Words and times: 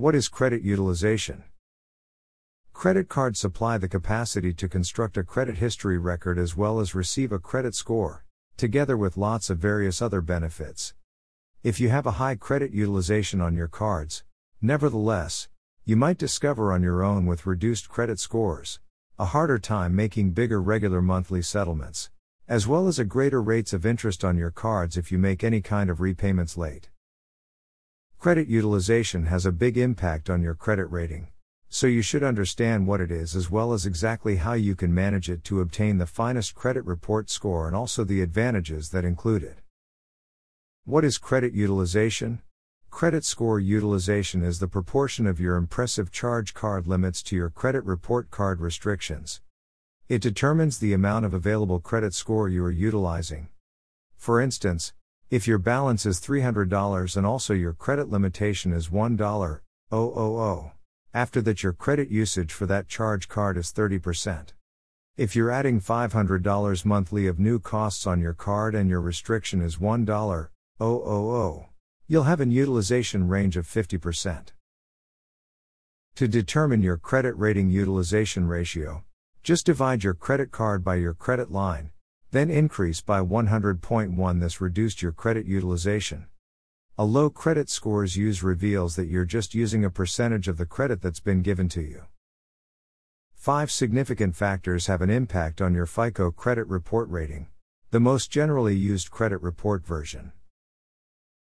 What 0.00 0.14
is 0.14 0.28
credit 0.28 0.62
utilization? 0.62 1.44
Credit 2.72 3.06
cards 3.06 3.38
supply 3.38 3.76
the 3.76 3.86
capacity 3.86 4.54
to 4.54 4.66
construct 4.66 5.18
a 5.18 5.22
credit 5.22 5.58
history 5.58 5.98
record 5.98 6.38
as 6.38 6.56
well 6.56 6.80
as 6.80 6.94
receive 6.94 7.32
a 7.32 7.38
credit 7.38 7.74
score, 7.74 8.24
together 8.56 8.96
with 8.96 9.18
lots 9.18 9.50
of 9.50 9.58
various 9.58 10.00
other 10.00 10.22
benefits. 10.22 10.94
If 11.62 11.80
you 11.80 11.90
have 11.90 12.06
a 12.06 12.12
high 12.12 12.36
credit 12.36 12.72
utilization 12.72 13.42
on 13.42 13.54
your 13.54 13.68
cards, 13.68 14.24
nevertheless, 14.62 15.50
you 15.84 15.96
might 15.96 16.16
discover 16.16 16.72
on 16.72 16.82
your 16.82 17.02
own 17.02 17.26
with 17.26 17.44
reduced 17.44 17.90
credit 17.90 18.18
scores 18.18 18.80
a 19.18 19.26
harder 19.26 19.58
time 19.58 19.94
making 19.94 20.30
bigger 20.30 20.62
regular 20.62 21.02
monthly 21.02 21.42
settlements, 21.42 22.08
as 22.48 22.66
well 22.66 22.88
as 22.88 22.98
a 22.98 23.04
greater 23.04 23.42
rates 23.42 23.74
of 23.74 23.84
interest 23.84 24.24
on 24.24 24.38
your 24.38 24.50
cards 24.50 24.96
if 24.96 25.12
you 25.12 25.18
make 25.18 25.44
any 25.44 25.60
kind 25.60 25.90
of 25.90 26.00
repayments 26.00 26.56
late. 26.56 26.88
Credit 28.20 28.48
utilization 28.48 29.24
has 29.24 29.46
a 29.46 29.50
big 29.50 29.78
impact 29.78 30.28
on 30.28 30.42
your 30.42 30.52
credit 30.52 30.84
rating. 30.90 31.28
So 31.70 31.86
you 31.86 32.02
should 32.02 32.22
understand 32.22 32.86
what 32.86 33.00
it 33.00 33.10
is 33.10 33.34
as 33.34 33.50
well 33.50 33.72
as 33.72 33.86
exactly 33.86 34.36
how 34.36 34.52
you 34.52 34.76
can 34.76 34.92
manage 34.92 35.30
it 35.30 35.42
to 35.44 35.62
obtain 35.62 35.96
the 35.96 36.04
finest 36.04 36.54
credit 36.54 36.84
report 36.84 37.30
score 37.30 37.66
and 37.66 37.74
also 37.74 38.04
the 38.04 38.20
advantages 38.20 38.90
that 38.90 39.06
include 39.06 39.42
it. 39.42 39.60
What 40.84 41.02
is 41.02 41.16
credit 41.16 41.54
utilization? 41.54 42.42
Credit 42.90 43.24
score 43.24 43.58
utilization 43.58 44.44
is 44.44 44.58
the 44.58 44.68
proportion 44.68 45.26
of 45.26 45.40
your 45.40 45.56
impressive 45.56 46.12
charge 46.12 46.52
card 46.52 46.86
limits 46.86 47.22
to 47.22 47.36
your 47.36 47.48
credit 47.48 47.82
report 47.86 48.30
card 48.30 48.60
restrictions. 48.60 49.40
It 50.10 50.20
determines 50.20 50.76
the 50.76 50.92
amount 50.92 51.24
of 51.24 51.32
available 51.32 51.80
credit 51.80 52.12
score 52.12 52.50
you 52.50 52.62
are 52.66 52.70
utilizing. 52.70 53.48
For 54.18 54.42
instance, 54.42 54.92
if 55.30 55.46
your 55.46 55.58
balance 55.58 56.04
is 56.06 56.20
$300 56.20 57.16
and 57.16 57.24
also 57.24 57.54
your 57.54 57.72
credit 57.72 58.10
limitation 58.10 58.72
is 58.72 58.88
$1, 58.88 59.60
after 61.12 61.40
that, 61.42 61.62
your 61.62 61.72
credit 61.72 62.10
usage 62.10 62.52
for 62.52 62.66
that 62.66 62.88
charge 62.88 63.28
card 63.28 63.56
is 63.56 63.72
30%. 63.72 64.48
If 65.16 65.36
you're 65.36 65.50
adding 65.50 65.80
$500 65.80 66.84
monthly 66.84 67.26
of 67.28 67.38
new 67.38 67.58
costs 67.60 68.06
on 68.06 68.20
your 68.20 68.34
card 68.34 68.74
and 68.74 68.90
your 68.90 69.00
restriction 69.00 69.60
is 69.60 69.76
$1, 69.76 70.48
you'll 72.08 72.22
have 72.24 72.40
an 72.40 72.50
utilization 72.50 73.28
range 73.28 73.56
of 73.56 73.66
50%. 73.66 74.48
To 76.16 76.26
determine 76.28 76.82
your 76.82 76.96
credit 76.96 77.36
rating 77.36 77.70
utilization 77.70 78.48
ratio, 78.48 79.04
just 79.42 79.66
divide 79.66 80.02
your 80.02 80.14
credit 80.14 80.50
card 80.50 80.82
by 80.82 80.96
your 80.96 81.14
credit 81.14 81.52
line, 81.52 81.90
then 82.30 82.50
increase 82.50 83.00
by 83.00 83.20
100.1. 83.20 84.40
This 84.40 84.60
reduced 84.60 85.02
your 85.02 85.12
credit 85.12 85.46
utilization. 85.46 86.26
A 86.96 87.04
low 87.04 87.30
credit 87.30 87.70
scores 87.70 88.16
use 88.16 88.42
reveals 88.42 88.96
that 88.96 89.08
you're 89.08 89.24
just 89.24 89.54
using 89.54 89.84
a 89.84 89.90
percentage 89.90 90.48
of 90.48 90.58
the 90.58 90.66
credit 90.66 91.00
that's 91.00 91.20
been 91.20 91.42
given 91.42 91.68
to 91.70 91.80
you. 91.80 92.02
Five 93.32 93.70
significant 93.70 94.36
factors 94.36 94.86
have 94.86 95.00
an 95.00 95.08
impact 95.08 95.62
on 95.62 95.74
your 95.74 95.86
FICO 95.86 96.30
credit 96.30 96.66
report 96.68 97.08
rating. 97.08 97.46
The 97.90 98.00
most 98.00 98.30
generally 98.30 98.76
used 98.76 99.10
credit 99.10 99.40
report 99.40 99.84
version. 99.84 100.32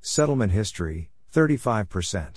Settlement 0.00 0.52
history, 0.52 1.10
35%. 1.32 2.36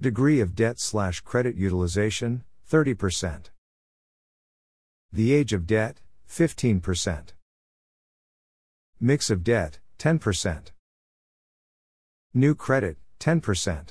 Degree 0.00 0.40
of 0.40 0.54
debt 0.54 0.80
slash 0.80 1.20
credit 1.20 1.54
utilization, 1.54 2.44
30%. 2.70 3.50
The 5.12 5.32
age 5.32 5.52
of 5.52 5.66
debt, 5.66 6.00
15%. 6.28 7.32
Mix 9.00 9.30
of 9.30 9.44
debt, 9.44 9.78
10%. 9.98 10.72
New 12.32 12.54
credit, 12.54 12.96
10%. 13.20 13.88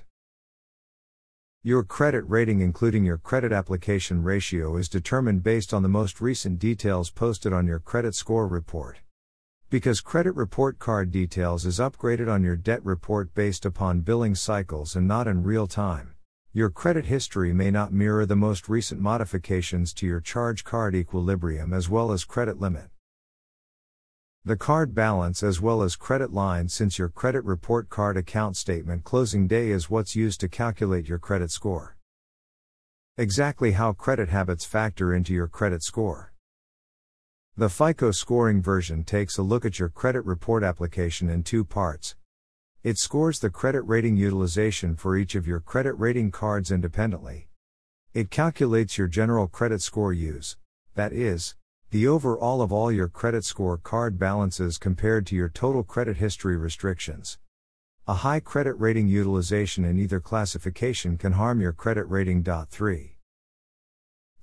Your 1.63 1.83
credit 1.83 2.23
rating, 2.28 2.61
including 2.61 3.03
your 3.03 3.17
credit 3.17 3.52
application 3.52 4.23
ratio, 4.23 4.78
is 4.78 4.89
determined 4.89 5.44
based 5.44 5.73
on 5.73 5.83
the 5.83 5.89
most 5.89 6.22
recent 6.22 6.59
details 6.59 7.09
posted 7.09 7.53
on 7.53 7.67
your 7.67 7.80
credit 7.80 8.16
score 8.16 8.47
report. 8.47 9.00
Because 9.69 10.00
credit 10.00 10.35
report 10.35 10.79
card 10.79 11.12
details 11.12 11.66
is 11.66 11.79
upgraded 11.79 12.31
on 12.31 12.44
your 12.44 12.56
debt 12.56 12.84
report 12.84 13.34
based 13.34 13.66
upon 13.66 14.02
billing 14.02 14.35
cycles 14.35 14.96
and 14.96 15.07
not 15.07 15.28
in 15.28 15.44
real 15.44 15.67
time, 15.67 16.15
your 16.55 16.69
credit 16.69 17.05
history 17.05 17.53
may 17.53 17.69
not 17.69 17.91
mirror 17.91 18.25
the 18.25 18.35
most 18.35 18.69
recent 18.69 19.01
modifications 19.01 19.93
to 19.93 20.07
your 20.07 20.21
charge 20.21 20.63
card 20.63 20.95
equilibrium 20.95 21.73
as 21.73 21.89
well 21.89 22.13
as 22.13 22.23
credit 22.23 22.61
limit 22.61 22.89
the 24.45 24.55
card 24.55 24.95
balance 24.95 25.43
as 25.43 25.59
well 25.59 25.81
as 25.81 25.97
credit 25.97 26.31
line 26.31 26.69
since 26.69 26.97
your 26.97 27.09
credit 27.09 27.43
report 27.43 27.89
card 27.89 28.16
account 28.16 28.55
statement 28.55 29.03
closing 29.03 29.47
day 29.47 29.69
is 29.69 29.89
what's 29.89 30.16
used 30.16 30.39
to 30.39 30.47
calculate 30.47 31.09
your 31.09 31.17
credit 31.17 31.49
score. 31.49 31.97
Exactly 33.17 33.72
how 33.72 33.93
credit 33.93 34.29
habits 34.29 34.63
factor 34.63 35.16
into 35.16 35.33
your 35.33 35.47
credit 35.47 35.81
score. 35.81 36.31
The 37.57 37.69
FICO 37.69 38.11
scoring 38.11 38.61
version 38.61 39.03
takes 39.03 39.39
a 39.39 39.41
look 39.41 39.66
at 39.66 39.79
your 39.79 39.89
credit 39.89 40.23
report 40.25 40.63
application 40.63 41.27
in 41.27 41.41
two 41.41 41.66
parts. 41.66 42.16
It 42.85 43.00
scores 43.00 43.40
the 43.40 43.50
credit 43.50 43.81
rating 43.81 44.16
utilization 44.16 44.96
for 44.96 45.18
each 45.18 45.34
of 45.34 45.47
your 45.47 45.59
credit 45.59 45.94
rating 45.94 46.29
cards 46.29 46.69
independently. 46.69 47.47
It 48.13 48.29
calculates 48.29 48.96
your 48.96 49.07
general 49.07 49.47
credit 49.47 49.81
score 49.81 50.13
use, 50.13 50.56
that 50.94 51.12
is, 51.12 51.56
the 51.90 52.07
overall 52.07 52.62
of 52.62 52.72
all 52.72 52.91
your 52.91 53.07
credit 53.07 53.44
score 53.44 53.79
card 53.79 54.19
balances 54.19 54.78
compared 54.78 55.25
to 55.25 55.35
your 55.35 55.50
total 55.50 55.84
credit 55.84 56.18
history 56.18 56.57
restrictions. 56.57 57.40
A 58.07 58.13
high 58.13 58.40
credit 58.40 58.75
rating 58.75 59.07
utilization 59.07 59.84
in 59.84 59.97
either 59.97 60.19
classification 60.19 61.17
can 61.17 61.31
harm 61.31 61.59
your 61.59 61.73
credit 61.73 62.03
rating. 62.03 62.44
3. 62.44 63.17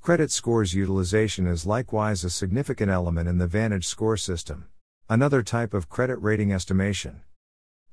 Credit 0.00 0.32
scores 0.32 0.74
utilization 0.74 1.46
is 1.46 1.64
likewise 1.64 2.24
a 2.24 2.28
significant 2.28 2.90
element 2.90 3.28
in 3.28 3.38
the 3.38 3.46
Vantage 3.46 3.86
score 3.86 4.16
system, 4.16 4.66
another 5.08 5.44
type 5.44 5.72
of 5.72 5.88
credit 5.88 6.16
rating 6.16 6.52
estimation. 6.52 7.22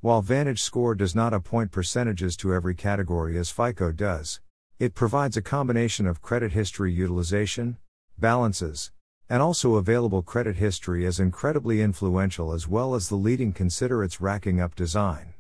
While 0.02 0.22
Vantage 0.22 0.62
score 0.62 0.96
does 0.96 1.14
not 1.14 1.34
appoint 1.34 1.74
percentages 1.74 2.38
to 2.38 2.54
every 2.54 2.74
category 2.74 3.38
as 3.38 3.50
FICO 3.52 3.92
does, 3.92 4.40
it 4.80 4.96
provides 4.96 5.36
a 5.36 5.42
combination 5.42 6.08
of 6.08 6.22
credit 6.22 6.54
history 6.54 6.94
utilization, 6.94 7.76
balances, 8.18 8.92
and 9.28 9.42
also 9.42 9.76
available 9.76 10.22
credit 10.22 10.56
history 10.56 11.06
as 11.06 11.20
incredibly 11.20 11.82
influential 11.82 12.54
as 12.54 12.66
well 12.66 12.96
as 12.96 13.10
the 13.10 13.18
leading 13.18 13.52
consider 13.52 14.02
its 14.02 14.22
racking 14.22 14.62
up 14.62 14.74
design. 14.74 15.34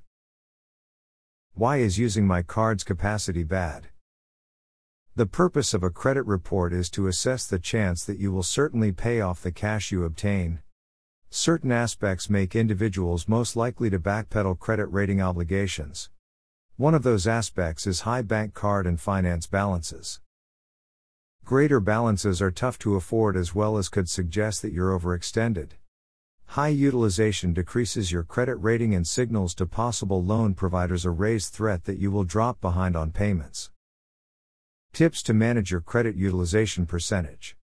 Why 1.54 1.78
is 1.78 1.98
using 1.98 2.28
my 2.28 2.42
card's 2.42 2.84
capacity 2.84 3.46
bad? 3.46 3.88
The 5.16 5.26
purpose 5.26 5.74
of 5.74 5.84
a 5.84 5.90
credit 5.90 6.24
report 6.24 6.74
is 6.74 6.90
to 6.92 7.08
assess 7.08 7.48
the 7.48 7.60
chance 7.60 8.04
that 8.04 8.20
you 8.20 8.34
will 8.34 8.44
certainly 8.44 8.92
pay 8.92 9.22
off 9.22 9.42
the 9.42 9.54
cash 9.54 9.90
you 9.90 10.04
obtain. 10.04 10.60
Certain 11.32 11.72
aspects 11.72 12.28
make 12.28 12.56
individuals 12.56 13.28
most 13.28 13.56
likely 13.56 13.88
to 13.92 14.00
backpedal 14.00 14.58
credit 14.58 14.88
rating 14.88 15.22
obligations. 15.22 16.10
One 16.76 16.96
of 16.96 17.04
those 17.04 17.28
aspects 17.28 17.86
is 17.86 18.02
high 18.02 18.24
bank 18.24 18.56
card 18.56 18.88
and 18.88 19.00
finance 19.00 19.46
balances. 19.46 20.22
Greater 21.46 21.80
balances 21.80 22.42
are 22.42 22.50
tough 22.50 22.80
to 22.80 22.96
afford 22.96 23.38
as 23.38 23.54
well 23.54 23.78
as 23.78 23.90
could 23.90 24.10
suggest 24.10 24.64
that 24.64 24.74
you're 24.74 24.98
overextended. 24.98 25.74
High 26.46 26.70
utilization 26.70 27.54
decreases 27.54 28.12
your 28.12 28.24
credit 28.24 28.56
rating 28.56 28.96
and 28.96 29.08
signals 29.08 29.54
to 29.56 29.68
possible 29.68 30.24
loan 30.24 30.56
providers 30.56 31.06
a 31.06 31.12
raised 31.12 31.54
threat 31.54 31.84
that 31.84 32.00
you 32.00 32.10
will 32.10 32.24
drop 32.24 32.60
behind 32.60 32.96
on 32.96 33.12
payments. 33.12 33.70
Tips 34.94 35.22
to 35.22 35.36
manage 35.36 35.70
your 35.70 35.82
credit 35.82 36.16
utilization 36.16 36.88
percentage. 36.88 37.56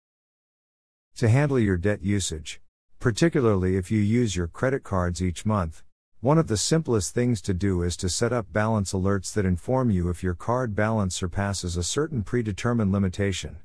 To 1.17 1.29
handle 1.29 1.59
your 1.59 1.77
debt 1.77 2.05
usage, 2.05 2.61
particularly 3.07 3.77
if 3.77 3.89
you 3.89 4.01
use 4.01 4.35
your 4.35 4.49
credit 4.49 4.83
cards 4.83 5.23
each 5.23 5.47
month, 5.47 5.85
one 6.19 6.39
of 6.39 6.49
the 6.49 6.57
simplest 6.57 7.15
things 7.15 7.41
to 7.41 7.55
do 7.55 7.83
is 7.83 7.97
to 7.97 8.09
set 8.09 8.33
up 8.33 8.53
balance 8.53 8.93
alerts 8.93 9.33
that 9.33 9.45
inform 9.45 9.93
you 9.93 10.09
if 10.09 10.25
your 10.25 10.35
card 10.35 10.75
balance 10.75 11.15
surpasses 11.15 11.77
a 11.77 11.85
certain 11.85 12.25
predetermined 12.25 12.91
limitation. 12.91 13.59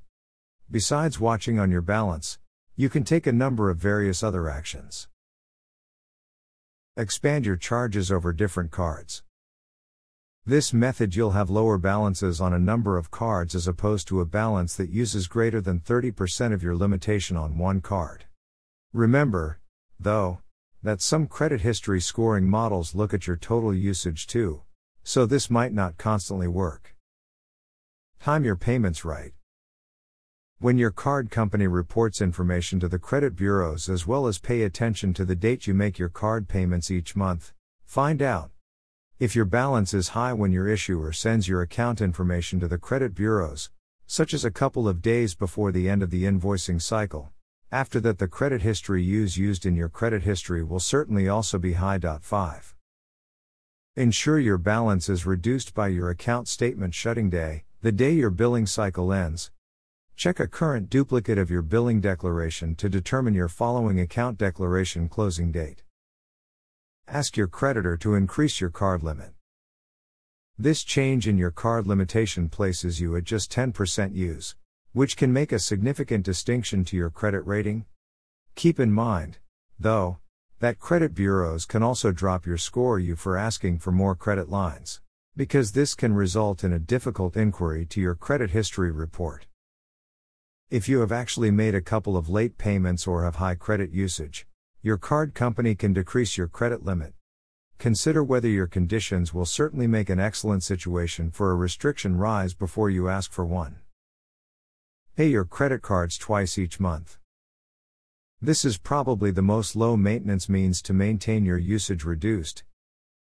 Besides 0.69 1.19
watching 1.19 1.57
on 1.57 1.71
your 1.71 1.81
balance, 1.81 2.37
you 2.75 2.87
can 2.87 3.03
take 3.03 3.25
a 3.25 3.31
number 3.31 3.71
of 3.71 3.79
various 3.79 4.21
other 4.21 4.47
actions. 4.47 5.07
Expand 6.95 7.43
your 7.43 7.57
charges 7.57 8.11
over 8.11 8.33
different 8.33 8.69
cards. 8.69 9.23
This 10.45 10.71
method 10.71 11.15
you'll 11.15 11.31
have 11.31 11.49
lower 11.49 11.79
balances 11.79 12.39
on 12.39 12.53
a 12.53 12.59
number 12.59 12.95
of 12.95 13.09
cards 13.09 13.55
as 13.55 13.67
opposed 13.67 14.07
to 14.09 14.21
a 14.21 14.25
balance 14.25 14.75
that 14.75 14.91
uses 14.91 15.25
greater 15.25 15.59
than 15.59 15.79
30% 15.79 16.53
of 16.53 16.61
your 16.61 16.75
limitation 16.75 17.35
on 17.35 17.57
one 17.57 17.81
card. 17.81 18.25
Remember, 18.93 19.61
though, 19.97 20.39
that 20.83 21.01
some 21.01 21.25
credit 21.25 21.61
history 21.61 22.01
scoring 22.01 22.49
models 22.49 22.93
look 22.93 23.13
at 23.13 23.25
your 23.25 23.37
total 23.37 23.73
usage 23.73 24.27
too, 24.27 24.63
so 25.01 25.25
this 25.25 25.49
might 25.49 25.71
not 25.71 25.97
constantly 25.97 26.47
work. 26.49 26.93
Time 28.19 28.43
your 28.43 28.57
payments 28.57 29.05
right. 29.05 29.31
When 30.59 30.77
your 30.77 30.91
card 30.91 31.31
company 31.31 31.67
reports 31.67 32.19
information 32.19 32.81
to 32.81 32.89
the 32.89 32.99
credit 32.99 33.33
bureaus 33.33 33.87
as 33.87 34.05
well 34.05 34.27
as 34.27 34.39
pay 34.39 34.63
attention 34.63 35.13
to 35.13 35.23
the 35.23 35.35
date 35.35 35.67
you 35.67 35.73
make 35.73 35.97
your 35.97 36.09
card 36.09 36.49
payments 36.49 36.91
each 36.91 37.15
month, 37.15 37.53
find 37.85 38.21
out 38.21 38.51
If 39.19 39.37
your 39.37 39.45
balance 39.45 39.93
is 39.93 40.09
high 40.09 40.33
when 40.33 40.51
your 40.51 40.67
issuer 40.67 41.13
sends 41.13 41.47
your 41.47 41.61
account 41.61 42.01
information 42.01 42.59
to 42.59 42.67
the 42.67 42.77
credit 42.77 43.15
bureaus, 43.15 43.69
such 44.05 44.33
as 44.33 44.43
a 44.43 44.51
couple 44.51 44.89
of 44.89 45.01
days 45.01 45.33
before 45.33 45.71
the 45.71 45.87
end 45.87 46.03
of 46.03 46.09
the 46.09 46.25
invoicing 46.25 46.81
cycle, 46.81 47.31
after 47.71 48.01
that 48.01 48.17
the 48.17 48.27
credit 48.27 48.61
history 48.61 49.01
use 49.01 49.37
used 49.37 49.65
in 49.65 49.75
your 49.75 49.87
credit 49.87 50.23
history 50.23 50.61
will 50.61 50.79
certainly 50.79 51.29
also 51.29 51.57
be 51.57 51.73
high. 51.73 51.97
5. 51.97 52.75
Ensure 53.95 54.39
your 54.39 54.57
balance 54.57 55.07
is 55.07 55.25
reduced 55.25 55.73
by 55.73 55.87
your 55.87 56.09
account 56.09 56.47
statement 56.47 56.93
shutting 56.93 57.29
day, 57.29 57.63
the 57.81 57.91
day 57.91 58.11
your 58.11 58.29
billing 58.29 58.65
cycle 58.65 59.13
ends. 59.13 59.51
Check 60.15 60.39
a 60.39 60.47
current 60.47 60.89
duplicate 60.89 61.37
of 61.37 61.49
your 61.49 61.61
billing 61.61 62.01
declaration 62.01 62.75
to 62.75 62.89
determine 62.89 63.33
your 63.33 63.47
following 63.47 63.99
account 63.99 64.37
declaration 64.37 65.07
closing 65.07 65.51
date. 65.51 65.83
Ask 67.07 67.37
your 67.37 67.47
creditor 67.47 67.97
to 67.97 68.15
increase 68.15 68.61
your 68.61 68.69
card 68.69 69.01
limit. 69.01 69.31
This 70.57 70.83
change 70.83 71.27
in 71.27 71.37
your 71.37 71.51
card 71.51 71.87
limitation 71.87 72.49
places 72.49 73.01
you 73.01 73.15
at 73.15 73.23
just 73.23 73.51
10% 73.51 74.13
use, 74.13 74.55
which 74.93 75.15
can 75.15 75.31
make 75.31 75.51
a 75.51 75.59
significant 75.59 76.25
distinction 76.25 76.83
to 76.83 76.97
your 76.97 77.09
credit 77.09 77.41
rating. 77.41 77.85
Keep 78.55 78.79
in 78.79 78.91
mind, 78.91 79.37
though, 79.79 80.17
that 80.59 80.79
credit 80.79 81.15
bureaus 81.15 81.65
can 81.65 81.81
also 81.81 82.11
drop 82.11 82.45
your 82.45 82.57
score 82.57 82.99
you 82.99 83.15
for 83.15 83.37
asking 83.37 83.79
for 83.79 83.91
more 83.91 84.15
credit 84.15 84.49
lines, 84.49 85.01
because 85.35 85.71
this 85.71 85.95
can 85.95 86.13
result 86.13 86.63
in 86.63 86.73
a 86.73 86.79
difficult 86.79 87.37
inquiry 87.37 87.85
to 87.85 88.01
your 88.01 88.15
credit 88.15 88.51
history 88.51 88.91
report. 88.91 89.47
If 90.69 90.87
you 90.87 90.99
have 90.99 91.11
actually 91.11 91.51
made 91.51 91.73
a 91.73 91.81
couple 91.81 92.15
of 92.15 92.29
late 92.29 92.57
payments 92.57 93.07
or 93.07 93.23
have 93.23 93.37
high 93.37 93.55
credit 93.55 93.91
usage, 93.91 94.45
your 94.81 94.97
card 94.97 95.33
company 95.33 95.73
can 95.73 95.93
decrease 95.93 96.37
your 96.37 96.47
credit 96.47 96.83
limit. 96.83 97.13
Consider 97.77 98.23
whether 98.23 98.47
your 98.47 98.67
conditions 98.67 99.33
will 99.33 99.45
certainly 99.45 99.87
make 99.87 100.09
an 100.09 100.19
excellent 100.19 100.63
situation 100.63 101.31
for 101.31 101.49
a 101.49 101.55
restriction 101.55 102.17
rise 102.17 102.53
before 102.53 102.89
you 102.89 103.09
ask 103.09 103.31
for 103.31 103.45
one. 103.45 103.77
Pay 105.17 105.27
your 105.27 105.43
credit 105.43 105.81
cards 105.81 106.17
twice 106.17 106.57
each 106.57 106.79
month. 106.79 107.19
This 108.41 108.63
is 108.63 108.77
probably 108.77 109.29
the 109.29 109.41
most 109.41 109.75
low 109.75 109.97
maintenance 109.97 110.47
means 110.47 110.81
to 110.83 110.93
maintain 110.93 111.43
your 111.43 111.57
usage 111.57 112.05
reduced. 112.05 112.63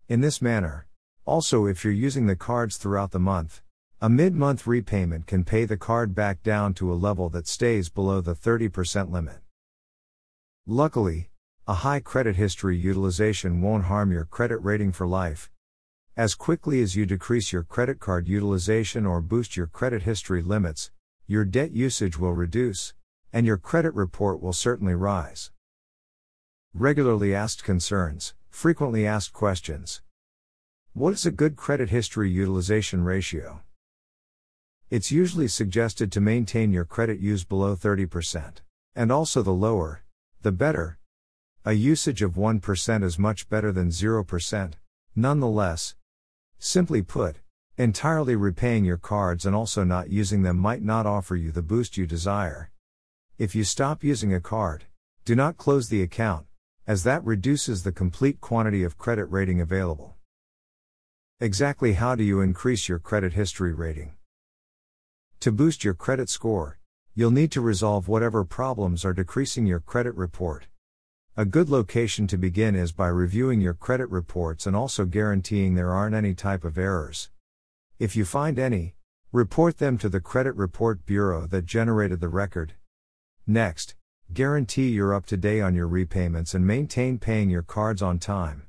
In 0.09 0.19
this 0.19 0.41
manner, 0.41 0.85
also 1.23 1.65
if 1.65 1.85
you're 1.85 1.93
using 1.93 2.27
the 2.27 2.35
cards 2.35 2.75
throughout 2.75 3.11
the 3.11 3.19
month, 3.19 3.61
a 4.01 4.09
mid 4.09 4.35
month 4.35 4.67
repayment 4.67 5.27
can 5.27 5.45
pay 5.45 5.63
the 5.63 5.77
card 5.77 6.13
back 6.13 6.43
down 6.43 6.73
to 6.73 6.91
a 6.91 7.01
level 7.07 7.29
that 7.29 7.47
stays 7.47 7.87
below 7.87 8.19
the 8.19 8.35
30% 8.35 9.09
limit. 9.09 9.37
Luckily, 10.65 11.29
a 11.67 11.75
high 11.75 12.01
credit 12.01 12.35
history 12.35 12.77
utilization 12.77 13.61
won't 13.61 13.85
harm 13.85 14.11
your 14.11 14.25
credit 14.25 14.57
rating 14.57 14.91
for 14.91 15.07
life. 15.07 15.49
As 16.17 16.35
quickly 16.35 16.81
as 16.81 16.97
you 16.97 17.05
decrease 17.05 17.53
your 17.53 17.63
credit 17.63 18.01
card 18.01 18.27
utilization 18.27 19.05
or 19.05 19.21
boost 19.21 19.55
your 19.55 19.67
credit 19.67 20.03
history 20.03 20.41
limits, 20.41 20.91
your 21.27 21.43
debt 21.43 21.71
usage 21.71 22.17
will 22.17 22.31
reduce, 22.33 22.93
and 23.33 23.45
your 23.45 23.57
credit 23.57 23.93
report 23.93 24.41
will 24.41 24.53
certainly 24.53 24.95
rise. 24.95 25.51
Regularly 26.73 27.35
asked 27.35 27.65
concerns, 27.65 28.33
frequently 28.49 29.05
asked 29.05 29.33
questions. 29.33 30.01
What 30.93 31.13
is 31.13 31.25
a 31.25 31.31
good 31.31 31.57
credit 31.57 31.89
history 31.89 32.31
utilization 32.31 33.03
ratio? 33.03 33.61
It's 34.89 35.11
usually 35.11 35.49
suggested 35.49 36.13
to 36.13 36.21
maintain 36.21 36.71
your 36.71 36.85
credit 36.85 37.19
use 37.19 37.43
below 37.43 37.75
30%. 37.75 38.61
And 38.95 39.11
also 39.11 39.41
the 39.41 39.51
lower, 39.51 40.03
the 40.41 40.53
better, 40.53 40.97
a 41.65 41.73
usage 41.73 42.21
of 42.21 42.35
1% 42.35 43.03
is 43.03 43.19
much 43.19 43.49
better 43.49 43.73
than 43.73 43.89
0%, 43.89 44.73
nonetheless. 45.13 45.95
Simply 46.57 47.01
put, 47.01 47.41
entirely 47.79 48.35
repaying 48.35 48.83
your 48.85 48.97
cards 48.97 49.45
and 49.45 49.55
also 49.55 49.83
not 49.83 50.09
using 50.09 50.41
them 50.41 50.57
might 50.57 50.81
not 50.81 51.05
offer 51.05 51.35
you 51.35 51.51
the 51.51 51.61
boost 51.61 51.95
you 51.95 52.07
desire. 52.07 52.71
If 53.37 53.53
you 53.53 53.63
stop 53.63 54.03
using 54.03 54.33
a 54.33 54.41
card, 54.41 54.85
do 55.25 55.35
not 55.35 55.57
close 55.57 55.87
the 55.87 56.01
account, 56.01 56.47
as 56.87 57.03
that 57.03 57.23
reduces 57.23 57.83
the 57.83 57.91
complete 57.91 58.41
quantity 58.41 58.83
of 58.83 58.97
credit 58.97 59.25
rating 59.25 59.61
available. 59.61 60.15
Exactly 61.39 61.93
how 61.93 62.15
do 62.15 62.23
you 62.23 62.41
increase 62.41 62.89
your 62.89 62.97
credit 62.97 63.33
history 63.33 63.73
rating? 63.73 64.15
To 65.41 65.51
boost 65.51 65.83
your 65.83 65.93
credit 65.93 66.31
score, 66.31 66.79
you'll 67.13 67.29
need 67.29 67.51
to 67.51 67.61
resolve 67.61 68.07
whatever 68.07 68.43
problems 68.43 69.05
are 69.05 69.13
decreasing 69.13 69.67
your 69.67 69.81
credit 69.81 70.15
report. 70.15 70.65
A 71.35 71.45
good 71.45 71.69
location 71.69 72.25
to 72.25 72.39
begin 72.39 72.75
is 72.75 72.91
by 72.91 73.09
reviewing 73.09 73.61
your 73.61 73.75
credit 73.75 74.09
reports 74.09 74.65
and 74.65 74.75
also 74.75 75.05
guaranteeing 75.05 75.75
there 75.75 75.93
aren't 75.93 76.15
any 76.15 76.33
type 76.33 76.63
of 76.63 76.79
errors. 76.79 77.29
If 77.99 78.15
you 78.15 78.25
find 78.25 78.59
any, 78.59 78.93
report 79.31 79.79
them 79.79 79.97
to 79.97 80.07
the 80.07 80.19
credit 80.19 80.55
report 80.55 81.03
bureau 81.07 81.47
that 81.47 81.65
generated 81.65 82.19
the 82.19 82.29
record. 82.29 82.73
Next, 83.47 83.95
guarantee 84.31 84.89
you're 84.89 85.15
up 85.15 85.25
to 85.27 85.37
date 85.37 85.61
on 85.61 85.73
your 85.73 85.87
repayments 85.87 86.53
and 86.53 86.67
maintain 86.67 87.17
paying 87.17 87.49
your 87.49 87.63
cards 87.63 88.03
on 88.03 88.19
time. 88.19 88.67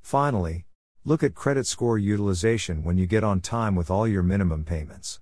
Finally, 0.00 0.64
look 1.04 1.22
at 1.22 1.34
credit 1.34 1.66
score 1.66 1.98
utilization 1.98 2.84
when 2.84 2.96
you 2.96 3.06
get 3.06 3.22
on 3.22 3.42
time 3.42 3.74
with 3.74 3.90
all 3.90 4.08
your 4.08 4.22
minimum 4.22 4.64
payments. 4.64 5.20